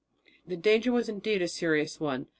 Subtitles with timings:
[0.47, 2.25] The danger was indeed a serious one.